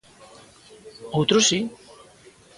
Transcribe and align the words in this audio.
Outros 1.17 1.43
si. 1.49 1.59